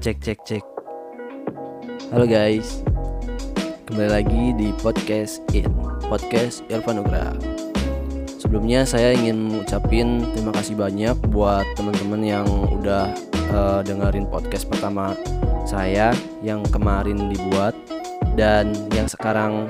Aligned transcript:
Cek 0.00 0.16
cek 0.24 0.40
cek. 0.48 0.64
Halo 2.08 2.24
guys. 2.24 2.80
Kembali 3.84 4.08
lagi 4.08 4.56
di 4.56 4.72
podcast 4.80 5.44
In 5.52 5.68
Podcast 6.08 6.64
Irfan 6.72 7.04
Nugra. 7.04 7.36
Sebelumnya 8.40 8.88
saya 8.88 9.12
ingin 9.12 9.36
mengucapin 9.52 10.24
terima 10.32 10.56
kasih 10.56 10.80
banyak 10.80 11.12
buat 11.28 11.68
teman-teman 11.76 12.24
yang 12.24 12.48
udah 12.80 13.12
uh, 13.52 13.84
dengerin 13.84 14.24
podcast 14.24 14.72
pertama 14.72 15.12
saya 15.68 16.16
yang 16.40 16.64
kemarin 16.72 17.28
dibuat 17.28 17.76
dan 18.40 18.72
yang 18.96 19.04
sekarang 19.04 19.68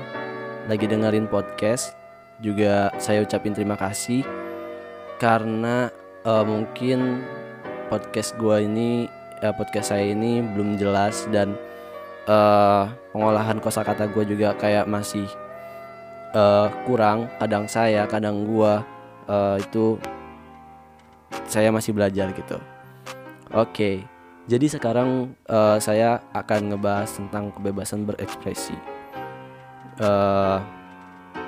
lagi 0.70 0.86
dengerin 0.86 1.26
podcast 1.26 1.98
juga 2.38 2.94
saya 3.02 3.26
ucapin 3.26 3.50
terima 3.50 3.74
kasih 3.74 4.22
karena 5.18 5.90
uh, 6.22 6.46
mungkin 6.46 7.18
podcast 7.90 8.38
gue 8.38 8.62
ini 8.62 9.10
ya 9.40 9.56
podcast 9.56 9.96
saya 9.96 10.12
ini 10.12 10.44
belum 10.44 10.76
jelas 10.76 11.24
dan 11.32 11.56
uh, 12.28 12.92
pengolahan 13.16 13.56
kosakata 13.56 14.04
gue 14.12 14.36
juga 14.36 14.52
kayak 14.52 14.84
masih 14.84 15.24
uh, 16.36 16.68
kurang 16.84 17.32
kadang 17.40 17.64
saya 17.64 18.04
kadang 18.04 18.44
gue 18.44 18.72
uh, 19.32 19.56
itu 19.56 19.96
saya 21.48 21.72
masih 21.72 21.96
belajar 21.96 22.28
gitu 22.36 22.60
oke 23.56 23.72
okay. 23.72 24.04
jadi 24.44 24.76
sekarang 24.76 25.32
uh, 25.48 25.80
saya 25.80 26.20
akan 26.36 26.76
ngebahas 26.76 27.08
tentang 27.08 27.48
kebebasan 27.56 28.04
berekspresi 28.04 28.76
uh, 30.04 30.60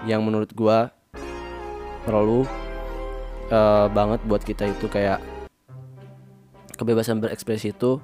yang 0.08 0.24
menurut 0.24 0.48
gue 0.56 0.78
perlu 2.08 2.48
uh, 3.52 3.86
banget 3.92 4.20
buat 4.24 4.40
kita 4.42 4.66
itu 4.72 4.88
kayak 4.88 5.20
kebebasan 6.76 7.20
berekspresi 7.20 7.72
itu 7.72 8.00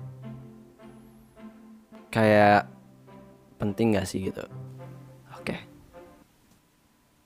kayak 2.09 2.69
penting 3.59 3.97
gak 3.99 4.09
sih 4.09 4.31
gitu? 4.31 4.45
Oke. 5.37 5.59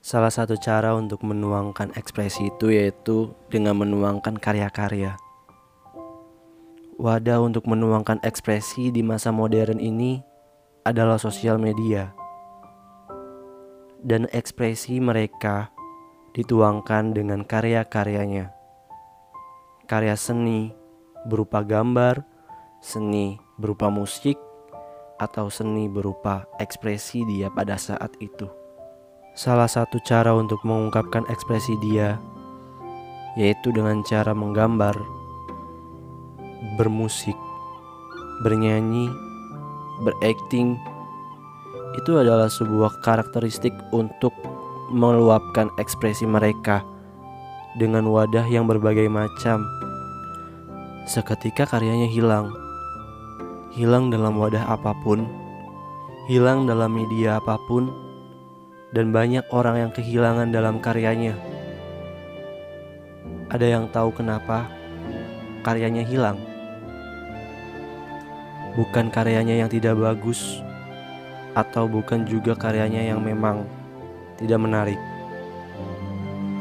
Salah 0.03 0.33
satu 0.33 0.59
cara 0.59 0.99
untuk 0.99 1.23
menuangkan 1.23 1.95
ekspresi 1.95 2.51
itu 2.51 2.75
yaitu 2.75 3.31
dengan 3.53 3.79
menuangkan 3.79 4.35
karya-karya. 4.35 5.15
Wadah 6.99 7.39
untuk 7.43 7.67
menuangkan 7.67 8.21
ekspresi 8.23 8.91
di 8.91 9.03
masa 9.03 9.31
modern 9.31 9.79
ini 9.79 10.23
adalah 10.83 11.19
sosial 11.19 11.59
media. 11.59 12.11
Dan 14.03 14.27
ekspresi 14.35 14.99
mereka 14.99 15.71
dituangkan 16.35 17.15
dengan 17.15 17.47
karya-karyanya. 17.47 18.51
Karya 19.87 20.19
seni 20.19 20.82
berupa 21.29 21.63
gambar, 21.63 22.23
seni 22.83 23.39
berupa 23.59 23.89
musik, 23.93 24.39
atau 25.23 25.47
seni 25.47 25.87
berupa 25.87 26.51
ekspresi 26.59 27.23
dia 27.27 27.47
pada 27.53 27.79
saat 27.79 28.11
itu. 28.19 28.51
Salah 29.33 29.71
satu 29.71 30.03
cara 30.03 30.35
untuk 30.35 30.61
mengungkapkan 30.67 31.25
ekspresi 31.31 31.79
dia 31.81 32.21
yaitu 33.33 33.73
dengan 33.73 34.05
cara 34.05 34.37
menggambar, 34.37 34.93
bermusik, 36.77 37.37
bernyanyi, 38.45 39.09
berakting. 40.05 40.77
Itu 41.97 42.21
adalah 42.21 42.53
sebuah 42.53 43.01
karakteristik 43.01 43.73
untuk 43.93 44.37
meluapkan 44.93 45.73
ekspresi 45.81 46.29
mereka 46.29 46.85
dengan 47.81 48.05
wadah 48.13 48.45
yang 48.45 48.69
berbagai 48.69 49.09
macam 49.09 49.65
Seketika 51.03 51.67
karyanya 51.67 52.07
hilang. 52.07 52.55
Hilang 53.75 54.15
dalam 54.15 54.39
wadah 54.39 54.71
apa 54.71 54.95
pun, 55.03 55.27
hilang 56.31 56.63
dalam 56.63 56.95
media 56.95 57.43
apa 57.43 57.59
pun, 57.67 57.91
dan 58.95 59.11
banyak 59.11 59.43
orang 59.51 59.83
yang 59.83 59.91
kehilangan 59.91 60.55
dalam 60.55 60.79
karyanya. 60.79 61.35
Ada 63.51 63.67
yang 63.67 63.91
tahu 63.91 64.15
kenapa 64.15 64.71
karyanya 65.67 66.07
hilang? 66.07 66.39
Bukan 68.79 69.11
karyanya 69.11 69.59
yang 69.59 69.71
tidak 69.75 69.99
bagus, 69.99 70.63
atau 71.59 71.91
bukan 71.91 72.23
juga 72.31 72.55
karyanya 72.55 73.11
yang 73.11 73.19
memang 73.19 73.67
tidak 74.39 74.63
menarik, 74.63 75.01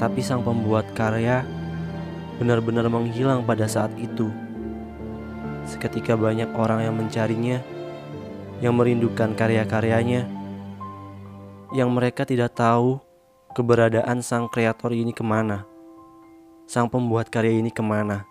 tapi 0.01 0.25
sang 0.25 0.41
pembuat 0.41 0.89
karya 0.97 1.45
benar-benar 2.41 2.89
menghilang 2.89 3.45
pada 3.45 3.69
saat 3.69 3.93
itu. 4.01 4.33
Seketika 5.69 6.17
banyak 6.17 6.49
orang 6.57 6.89
yang 6.89 6.97
mencarinya, 6.97 7.61
yang 8.65 8.73
merindukan 8.73 9.37
karya-karyanya, 9.37 10.25
yang 11.69 11.93
mereka 11.93 12.25
tidak 12.25 12.57
tahu 12.57 12.97
keberadaan 13.53 14.25
sang 14.25 14.49
kreator 14.49 14.89
ini 14.89 15.13
ke 15.13 15.21
mana, 15.21 15.69
sang 16.65 16.89
pembuat 16.89 17.29
karya 17.29 17.61
ini 17.61 17.69
ke 17.69 17.85
mana. 17.85 18.25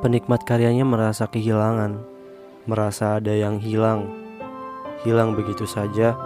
Penikmat 0.00 0.48
karyanya 0.48 0.88
merasa 0.88 1.28
kehilangan, 1.28 2.00
merasa 2.64 3.20
ada 3.20 3.36
yang 3.36 3.60
hilang, 3.60 4.08
hilang 5.04 5.36
begitu 5.36 5.68
saja. 5.68 6.16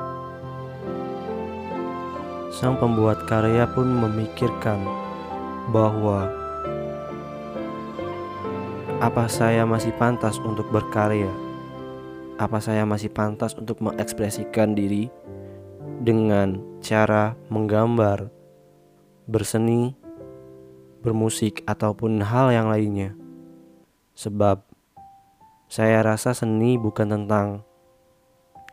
Sang 2.55 2.79
pembuat 2.79 3.27
karya 3.27 3.67
pun 3.67 3.91
memikirkan 3.91 5.03
bahwa 5.71 6.27
apa 9.03 9.27
saya 9.31 9.63
masih 9.67 9.95
pantas 9.95 10.39
untuk 10.43 10.71
berkarya? 10.71 11.31
Apa 12.39 12.59
saya 12.59 12.83
masih 12.83 13.11
pantas 13.11 13.55
untuk 13.55 13.79
mengekspresikan 13.83 14.75
diri 14.75 15.11
dengan 16.03 16.59
cara 16.83 17.39
menggambar, 17.51 18.31
berseni, 19.27 19.95
bermusik, 21.03 21.63
ataupun 21.67 22.23
hal 22.23 22.51
yang 22.51 22.71
lainnya? 22.71 23.15
Sebab 24.15 24.63
saya 25.67 26.03
rasa 26.07 26.31
seni 26.31 26.79
bukan 26.79 27.11
tentang 27.11 27.67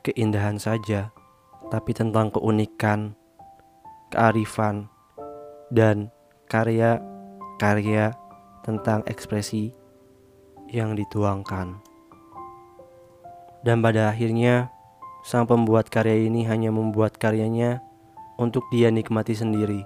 keindahan 0.05 0.61
saja, 0.61 1.09
tapi 1.73 1.93
tentang 1.97 2.29
keunikan, 2.29 3.17
kearifan, 4.13 4.89
dan 5.73 6.13
karya-karya 6.49 8.17
tentang 8.65 9.05
ekspresi 9.05 9.69
yang 10.73 10.97
dituangkan. 10.97 11.77
Dan 13.61 13.85
pada 13.85 14.09
akhirnya, 14.09 14.73
sang 15.21 15.45
pembuat 15.45 15.93
karya 15.93 16.25
ini 16.25 16.49
hanya 16.49 16.73
membuat 16.73 17.21
karyanya 17.21 17.85
untuk 18.41 18.65
dia 18.73 18.89
nikmati 18.89 19.37
sendiri, 19.37 19.85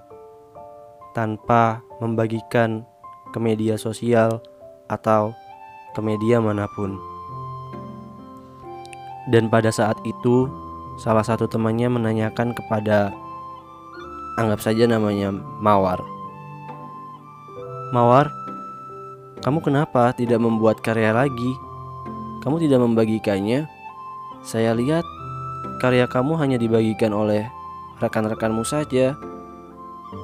tanpa 1.12 1.84
membagikan 2.00 2.88
ke 3.36 3.38
media 3.42 3.76
sosial 3.76 4.40
atau 4.88 5.36
ke 5.92 6.00
media 6.00 6.40
mana 6.40 6.64
pun. 6.72 6.96
Dan 9.28 9.52
pada 9.52 9.68
saat 9.68 10.00
itu, 10.08 10.48
salah 10.96 11.24
satu 11.24 11.44
temannya 11.44 11.92
menanyakan 11.92 12.56
kepada, 12.56 13.10
anggap 14.38 14.60
saja 14.62 14.84
namanya 14.86 15.32
Mawar 15.58 16.13
Mawar, 17.94 18.34
kamu 19.38 19.62
kenapa 19.62 20.10
tidak 20.18 20.42
membuat 20.42 20.82
karya 20.82 21.14
lagi? 21.14 21.54
Kamu 22.42 22.58
tidak 22.58 22.82
membagikannya? 22.82 23.70
Saya 24.42 24.74
lihat 24.74 25.06
karya 25.78 26.10
kamu 26.10 26.34
hanya 26.42 26.58
dibagikan 26.58 27.14
oleh 27.14 27.46
rekan-rekanmu 28.02 28.66
saja. 28.66 29.14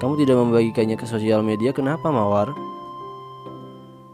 Kamu 0.02 0.18
tidak 0.18 0.42
membagikannya 0.42 0.98
ke 0.98 1.06
sosial 1.06 1.46
media, 1.46 1.70
kenapa 1.70 2.10
Mawar? 2.10 2.50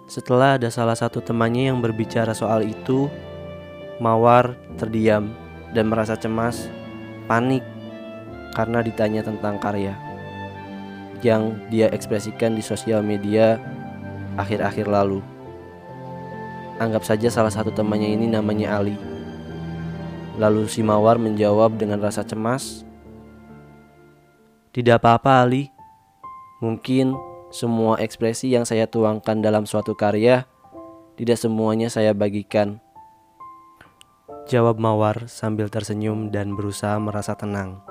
Setelah 0.04 0.60
ada 0.60 0.68
salah 0.68 0.92
satu 0.92 1.24
temannya 1.24 1.72
yang 1.72 1.80
berbicara 1.80 2.36
soal 2.36 2.60
itu, 2.60 3.08
Mawar 4.04 4.52
terdiam 4.76 5.32
dan 5.72 5.88
merasa 5.88 6.12
cemas, 6.12 6.68
panik 7.24 7.64
karena 8.52 8.84
ditanya 8.84 9.24
tentang 9.24 9.56
karya 9.56 10.05
yang 11.22 11.56
dia 11.70 11.88
ekspresikan 11.92 12.56
di 12.56 12.62
sosial 12.64 13.00
media 13.00 13.56
akhir-akhir 14.36 14.88
lalu. 14.90 15.20
Anggap 16.76 17.08
saja 17.08 17.32
salah 17.32 17.48
satu 17.48 17.72
temannya 17.72 18.12
ini 18.12 18.28
namanya 18.28 18.76
Ali. 18.76 18.96
Lalu 20.36 20.68
si 20.68 20.84
Mawar 20.84 21.16
menjawab 21.16 21.80
dengan 21.80 21.96
rasa 22.04 22.20
cemas, 22.20 22.84
"Tidak 24.76 25.00
apa-apa, 25.00 25.40
Ali. 25.40 25.72
Mungkin 26.60 27.16
semua 27.48 27.96
ekspresi 28.02 28.52
yang 28.52 28.68
saya 28.68 28.84
tuangkan 28.84 29.40
dalam 29.40 29.64
suatu 29.64 29.96
karya 29.96 30.44
tidak 31.16 31.40
semuanya 31.40 31.88
saya 31.88 32.12
bagikan." 32.12 32.84
Jawab 34.46 34.76
Mawar 34.76 35.32
sambil 35.32 35.72
tersenyum 35.72 36.28
dan 36.28 36.52
berusaha 36.52 37.00
merasa 37.00 37.32
tenang. 37.32 37.85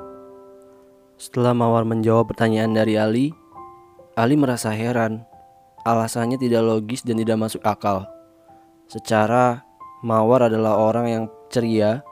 Setelah 1.16 1.56
Mawar 1.56 1.88
menjawab 1.88 2.36
pertanyaan 2.36 2.76
dari 2.76 3.00
Ali, 3.00 3.32
Ali 4.20 4.36
merasa 4.36 4.76
heran. 4.76 5.24
Alasannya 5.88 6.36
tidak 6.36 6.66
logis 6.66 7.06
dan 7.06 7.22
tidak 7.22 7.40
masuk 7.40 7.64
akal. 7.64 8.04
Secara 8.92 9.64
Mawar 10.04 10.52
adalah 10.52 10.76
orang 10.76 11.06
yang 11.08 11.24
ceria 11.48 12.04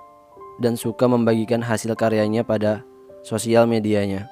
dan 0.63 0.79
suka 0.79 1.09
membagikan 1.09 1.59
hasil 1.59 1.91
karyanya 1.99 2.45
pada 2.47 2.85
sosial 3.25 3.67
medianya. 3.67 4.29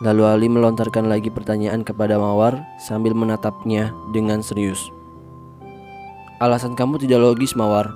Lalu 0.00 0.22
Ali 0.24 0.48
melontarkan 0.48 1.10
lagi 1.10 1.28
pertanyaan 1.28 1.84
kepada 1.84 2.16
Mawar 2.16 2.56
sambil 2.80 3.12
menatapnya 3.12 3.92
dengan 4.14 4.40
serius. 4.40 4.80
Alasan 6.40 6.72
kamu 6.72 6.96
tidak 7.02 7.20
logis, 7.20 7.52
Mawar. 7.52 7.92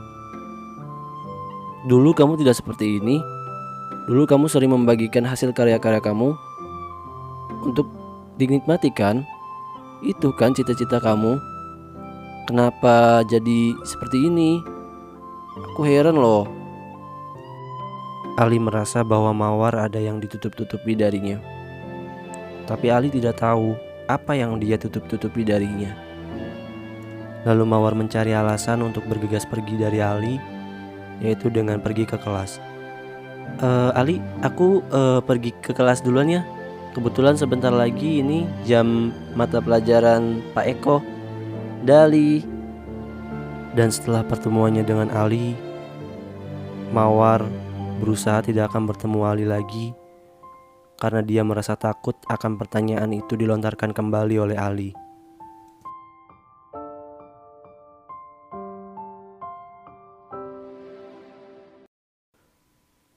Dulu 1.88 2.12
kamu 2.12 2.36
tidak 2.40 2.60
seperti 2.60 3.00
ini. 3.00 3.33
Dulu 4.04 4.28
kamu 4.28 4.52
sering 4.52 4.68
membagikan 4.68 5.24
hasil 5.24 5.56
karya-karya 5.56 5.96
kamu 5.96 6.36
untuk 7.64 7.88
dinikmati 8.36 8.92
kan? 8.92 9.24
Itu 10.04 10.28
kan 10.36 10.52
cita-cita 10.52 11.00
kamu. 11.00 11.40
Kenapa 12.44 13.24
jadi 13.24 13.72
seperti 13.88 14.28
ini? 14.28 14.60
Aku 15.72 15.88
heran 15.88 16.20
loh. 16.20 16.44
Ali 18.36 18.60
merasa 18.60 19.00
bahwa 19.00 19.32
Mawar 19.32 19.72
ada 19.88 19.96
yang 19.96 20.20
ditutup-tutupi 20.20 20.92
darinya. 20.92 21.40
Tapi 22.68 22.92
Ali 22.92 23.08
tidak 23.08 23.40
tahu 23.40 23.72
apa 24.04 24.36
yang 24.36 24.60
dia 24.60 24.76
tutup-tutupi 24.76 25.48
darinya. 25.48 25.96
Lalu 27.48 27.64
Mawar 27.64 27.96
mencari 27.96 28.36
alasan 28.36 28.84
untuk 28.84 29.08
bergegas 29.08 29.48
pergi 29.48 29.80
dari 29.80 30.04
Ali, 30.04 30.36
yaitu 31.24 31.48
dengan 31.48 31.80
pergi 31.80 32.04
ke 32.04 32.20
kelas. 32.20 32.73
E, 33.60 33.68
Ali, 33.94 34.18
aku 34.42 34.82
e, 34.90 35.22
pergi 35.22 35.50
ke 35.62 35.76
kelas 35.76 36.02
duluan 36.02 36.30
ya. 36.30 36.42
Kebetulan 36.94 37.34
sebentar 37.34 37.74
lagi 37.74 38.22
ini 38.22 38.46
jam 38.62 39.10
mata 39.34 39.58
pelajaran 39.58 40.42
Pak 40.54 40.66
Eko. 40.78 40.96
Dali. 41.84 42.40
Dan 43.74 43.90
setelah 43.90 44.22
pertemuannya 44.22 44.86
dengan 44.86 45.10
Ali, 45.10 45.58
Mawar 46.94 47.42
berusaha 47.98 48.38
tidak 48.46 48.70
akan 48.70 48.86
bertemu 48.86 49.18
Ali 49.26 49.42
lagi 49.42 49.90
karena 50.98 51.20
dia 51.20 51.42
merasa 51.42 51.74
takut 51.74 52.14
akan 52.30 52.56
pertanyaan 52.56 53.10
itu 53.12 53.34
dilontarkan 53.34 53.90
kembali 53.90 54.36
oleh 54.38 54.58
Ali. 54.58 54.90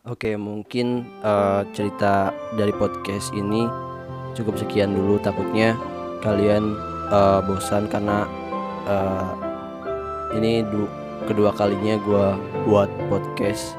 Oke, 0.07 0.39
mungkin 0.39 1.04
uh, 1.19 1.68
cerita 1.75 2.31
dari 2.56 2.71
podcast 2.71 3.27
ini 3.36 3.68
cukup 4.39 4.56
sekian 4.56 4.95
dulu. 4.95 5.19
Takutnya 5.19 5.75
kalian 6.24 6.80
uh, 7.12 7.44
bosan 7.44 7.92
karena 7.92 8.24
uh, 8.88 9.36
ini 10.31 10.63
du 10.63 10.88
kedua 11.27 11.51
kalinya 11.51 12.00
gue 12.00 12.27
buat 12.71 12.88
podcast. 13.12 13.75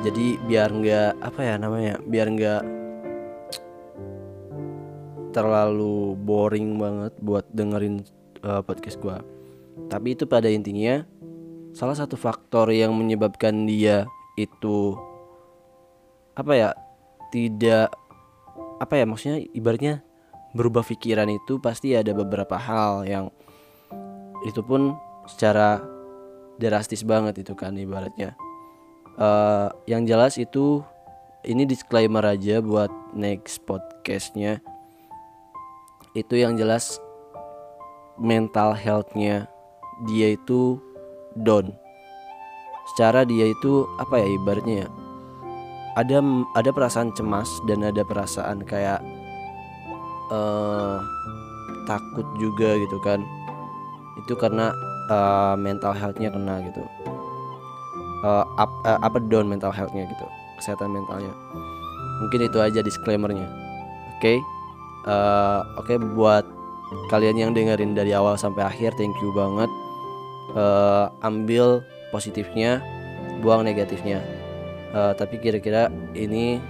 Jadi 0.00 0.40
biar 0.48 0.72
nggak 0.72 1.20
apa 1.20 1.40
ya 1.44 1.54
namanya, 1.60 2.00
biar 2.08 2.32
nggak 2.32 2.62
terlalu 5.36 6.16
boring 6.24 6.80
banget 6.80 7.12
buat 7.20 7.44
dengerin 7.52 8.00
uh, 8.48 8.64
podcast 8.64 8.96
gue. 8.96 9.20
Tapi 9.92 10.16
itu 10.16 10.24
pada 10.24 10.48
intinya 10.48 11.04
salah 11.76 12.00
satu 12.00 12.16
faktor 12.16 12.72
yang 12.72 12.96
menyebabkan 12.96 13.68
dia 13.68 14.08
itu 14.42 14.98
apa 16.32 16.52
ya 16.56 16.68
tidak 17.30 17.92
apa 18.80 18.94
ya 18.98 19.04
maksudnya 19.06 19.38
ibaratnya 19.54 20.02
berubah 20.52 20.84
pikiran 20.84 21.28
itu 21.32 21.56
pasti 21.62 21.96
ada 21.96 22.12
beberapa 22.12 22.58
hal 22.60 23.08
yang 23.08 23.32
itu 24.44 24.60
pun 24.60 24.98
secara 25.24 25.80
drastis 26.60 27.02
banget 27.06 27.40
itu 27.42 27.54
kan 27.56 27.74
ibaratnya. 27.78 28.36
Uh, 29.16 29.68
yang 29.84 30.08
jelas 30.08 30.40
itu 30.40 30.80
ini 31.44 31.68
disclaimer 31.68 32.24
aja 32.24 32.60
buat 32.60 32.90
next 33.12 33.64
podcastnya. 33.64 34.60
Itu 36.12 36.36
yang 36.36 36.60
jelas 36.60 37.00
mental 38.20 38.76
healthnya 38.76 39.48
dia 40.04 40.36
itu 40.36 40.76
down 41.38 41.81
secara 42.90 43.22
dia 43.22 43.46
itu 43.50 43.86
apa 44.00 44.18
ya 44.18 44.26
ibaratnya 44.32 44.76
ya 44.86 44.88
ada 45.92 46.24
ada 46.56 46.70
perasaan 46.72 47.12
cemas 47.12 47.60
dan 47.68 47.84
ada 47.84 48.00
perasaan 48.00 48.64
kayak 48.64 49.00
uh, 50.32 50.98
takut 51.84 52.24
juga 52.40 52.80
gitu 52.80 52.96
kan. 53.04 53.20
Itu 54.24 54.36
karena 54.36 54.72
uh, 55.12 55.54
mental 55.56 55.92
healthnya 55.92 56.32
kena 56.32 56.64
gitu. 56.64 56.82
Uh, 58.22 58.46
up, 58.56 58.70
uh, 58.86 59.02
apa 59.02 59.18
down 59.26 59.50
mental 59.50 59.74
healthnya 59.74 60.06
gitu 60.08 60.26
kesehatan 60.56 60.94
mentalnya. 60.94 61.32
Mungkin 62.22 62.46
itu 62.46 62.58
aja 62.62 62.80
disclaimernya. 62.80 63.50
Oke? 64.16 64.20
Okay? 64.20 64.38
uh, 65.10 65.66
oke 65.74 65.90
okay, 65.90 65.98
buat 65.98 66.46
kalian 67.10 67.36
yang 67.40 67.50
dengerin 67.50 67.98
dari 67.98 68.14
awal 68.14 68.38
sampai 68.38 68.62
akhir 68.64 68.94
thank 68.96 69.14
you 69.20 69.34
banget. 69.34 69.68
Uh, 70.52 71.08
ambil 71.24 71.80
positifnya 72.12 72.84
buang 73.40 73.64
negatifnya. 73.64 74.20
Uh, 74.92 75.16
tapi 75.16 75.40
kira-kira 75.40 75.88
ini 76.12 76.60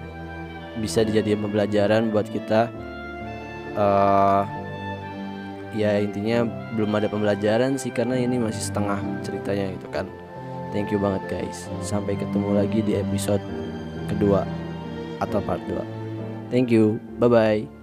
bisa 0.78 1.02
dijadikan 1.02 1.50
pembelajaran 1.50 2.14
buat 2.14 2.30
kita. 2.30 2.70
Uh, 3.74 4.46
ya 5.74 5.98
intinya 5.98 6.46
belum 6.76 6.92
ada 6.96 7.08
pembelajaran 7.10 7.80
sih 7.80 7.90
karena 7.90 8.20
ini 8.20 8.38
masih 8.38 8.62
setengah 8.62 9.02
ceritanya 9.26 9.74
gitu 9.74 9.88
kan. 9.90 10.06
Thank 10.70 10.94
you 10.94 11.02
banget 11.02 11.26
guys. 11.28 11.66
Sampai 11.82 12.16
ketemu 12.16 12.56
lagi 12.56 12.80
di 12.80 12.96
episode 12.96 13.42
kedua 14.08 14.46
atau 15.20 15.38
part 15.42 15.62
2 15.70 16.02
thank 16.52 16.68
you. 16.68 17.00
Bye 17.16 17.32
bye 17.32 17.81